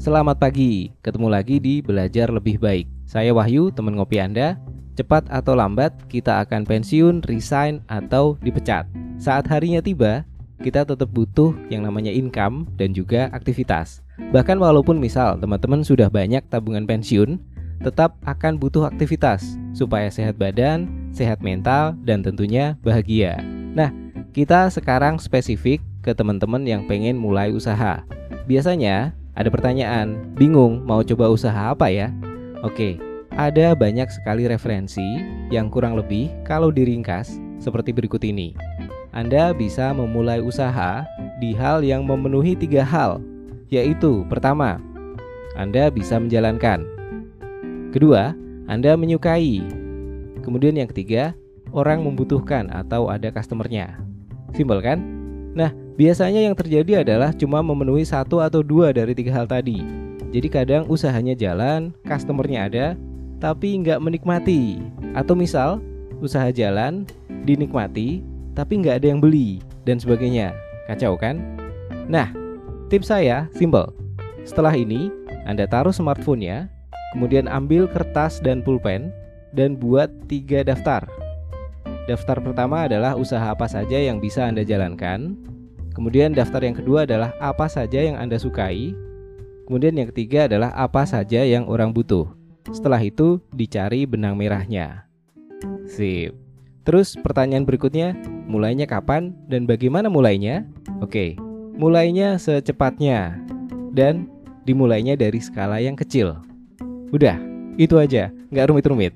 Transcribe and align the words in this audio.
Selamat 0.00 0.40
pagi, 0.40 0.96
ketemu 1.04 1.28
lagi 1.28 1.60
di 1.60 1.84
Belajar 1.84 2.32
Lebih 2.32 2.56
Baik. 2.56 2.88
Saya 3.04 3.36
Wahyu, 3.36 3.68
teman 3.68 4.00
ngopi 4.00 4.16
Anda. 4.16 4.56
Cepat 4.96 5.28
atau 5.28 5.52
lambat, 5.52 5.92
kita 6.08 6.40
akan 6.40 6.64
pensiun, 6.64 7.20
resign, 7.28 7.84
atau 7.84 8.40
dipecat. 8.40 8.88
Saat 9.20 9.44
harinya 9.52 9.84
tiba, 9.84 10.24
kita 10.64 10.88
tetap 10.88 11.04
butuh 11.12 11.52
yang 11.68 11.84
namanya 11.84 12.08
income 12.08 12.64
dan 12.80 12.96
juga 12.96 13.28
aktivitas. 13.36 14.00
Bahkan 14.32 14.56
walaupun 14.56 14.96
misal 14.96 15.36
teman-teman 15.36 15.84
sudah 15.84 16.08
banyak 16.08 16.48
tabungan 16.48 16.88
pensiun, 16.88 17.36
tetap 17.84 18.16
akan 18.24 18.56
butuh 18.56 18.88
aktivitas 18.88 19.60
supaya 19.76 20.08
sehat 20.08 20.40
badan, 20.40 21.12
sehat 21.12 21.44
mental, 21.44 21.92
dan 22.08 22.24
tentunya 22.24 22.72
bahagia. 22.80 23.44
Nah, 23.76 23.92
kita 24.32 24.72
sekarang 24.72 25.20
spesifik 25.20 25.84
ke 26.00 26.16
teman-teman 26.16 26.64
yang 26.64 26.88
pengen 26.88 27.20
mulai 27.20 27.52
usaha. 27.52 28.00
Biasanya 28.48 29.19
ada 29.40 29.48
pertanyaan, 29.48 30.36
bingung 30.36 30.84
mau 30.84 31.00
coba 31.00 31.32
usaha 31.32 31.72
apa 31.72 31.88
ya? 31.88 32.12
Oke, 32.60 33.00
ada 33.32 33.72
banyak 33.72 34.04
sekali 34.12 34.44
referensi 34.44 35.24
yang 35.48 35.72
kurang 35.72 35.96
lebih 35.96 36.28
kalau 36.44 36.68
diringkas 36.68 37.40
seperti 37.56 37.96
berikut 37.96 38.20
ini. 38.20 38.52
Anda 39.16 39.56
bisa 39.56 39.96
memulai 39.96 40.44
usaha 40.44 41.08
di 41.40 41.56
hal 41.56 41.80
yang 41.80 42.04
memenuhi 42.04 42.52
tiga 42.52 42.84
hal, 42.84 43.24
yaitu 43.72 44.28
pertama, 44.28 44.76
Anda 45.56 45.88
bisa 45.88 46.20
menjalankan. 46.20 46.84
Kedua, 47.96 48.36
Anda 48.68 48.92
menyukai. 48.92 49.64
Kemudian 50.44 50.76
yang 50.76 50.92
ketiga, 50.92 51.32
orang 51.72 52.04
membutuhkan 52.04 52.68
atau 52.68 53.08
ada 53.08 53.32
customernya. 53.32 54.04
Simpel 54.52 54.84
kan? 54.84 55.00
Nah, 55.56 55.72
Biasanya 56.00 56.40
yang 56.48 56.56
terjadi 56.56 57.04
adalah 57.04 57.28
cuma 57.36 57.60
memenuhi 57.60 58.08
satu 58.08 58.40
atau 58.40 58.64
dua 58.64 58.88
dari 58.88 59.12
tiga 59.12 59.36
hal 59.36 59.44
tadi. 59.44 59.84
Jadi 60.32 60.48
kadang 60.48 60.88
usahanya 60.88 61.36
jalan, 61.36 61.92
customernya 62.08 62.72
ada, 62.72 62.86
tapi 63.36 63.76
nggak 63.76 64.00
menikmati. 64.00 64.80
Atau 65.12 65.36
misal 65.36 65.84
usaha 66.24 66.48
jalan, 66.48 67.04
dinikmati, 67.44 68.24
tapi 68.56 68.80
nggak 68.80 69.04
ada 69.04 69.12
yang 69.12 69.20
beli 69.20 69.60
dan 69.84 70.00
sebagainya. 70.00 70.56
Kacau 70.88 71.20
kan? 71.20 71.36
Nah, 72.08 72.32
tips 72.88 73.12
saya 73.12 73.52
simple. 73.52 73.92
Setelah 74.48 74.72
ini, 74.72 75.12
Anda 75.44 75.68
taruh 75.68 75.92
smartphone-nya, 75.92 76.72
kemudian 77.12 77.44
ambil 77.44 77.84
kertas 77.84 78.40
dan 78.40 78.64
pulpen, 78.64 79.12
dan 79.52 79.76
buat 79.76 80.08
tiga 80.32 80.64
daftar. 80.64 81.04
Daftar 82.08 82.40
pertama 82.40 82.88
adalah 82.88 83.20
usaha 83.20 83.52
apa 83.52 83.68
saja 83.68 84.00
yang 84.00 84.16
bisa 84.16 84.48
Anda 84.48 84.64
jalankan, 84.64 85.36
Kemudian 85.94 86.32
daftar 86.32 86.62
yang 86.62 86.76
kedua 86.76 87.04
adalah 87.04 87.34
apa 87.42 87.66
saja 87.66 88.00
yang 88.00 88.16
Anda 88.16 88.38
sukai. 88.38 88.94
Kemudian 89.66 89.94
yang 89.94 90.08
ketiga 90.10 90.50
adalah 90.50 90.74
apa 90.74 91.06
saja 91.06 91.42
yang 91.46 91.66
orang 91.70 91.94
butuh. 91.94 92.26
Setelah 92.70 93.02
itu 93.02 93.42
dicari 93.54 94.06
benang 94.06 94.34
merahnya. 94.38 95.06
Sip. 95.86 96.34
Terus 96.82 97.14
pertanyaan 97.18 97.68
berikutnya, 97.68 98.16
mulainya 98.48 98.88
kapan 98.88 99.36
dan 99.46 99.68
bagaimana 99.68 100.08
mulainya? 100.08 100.66
Oke, 100.98 101.36
mulainya 101.76 102.40
secepatnya 102.40 103.36
dan 103.92 104.26
dimulainya 104.64 105.14
dari 105.14 105.38
skala 105.38 105.78
yang 105.78 105.94
kecil. 105.94 106.40
Udah, 107.14 107.36
itu 107.76 107.94
aja, 108.00 108.32
nggak 108.50 108.66
rumit-rumit. 108.70 109.14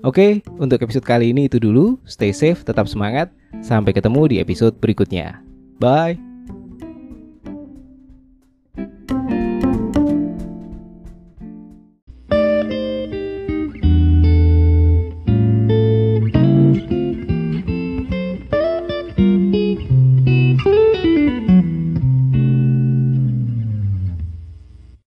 Oke, 0.00 0.40
untuk 0.56 0.80
episode 0.80 1.04
kali 1.04 1.34
ini 1.34 1.44
itu 1.50 1.60
dulu. 1.60 2.00
Stay 2.08 2.32
safe, 2.32 2.64
tetap 2.64 2.88
semangat. 2.88 3.28
Sampai 3.60 3.92
ketemu 3.92 4.32
di 4.32 4.36
episode 4.40 4.78
berikutnya. 4.80 5.49
Bye. 5.80 6.29